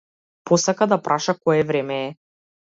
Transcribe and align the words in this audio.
Посака 0.51 0.85
да 0.95 0.99
праша 1.09 1.33
кое 1.43 1.63
време 1.71 2.03
е. 2.09 2.11